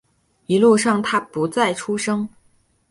[0.47, 2.27] 一路上他不再出声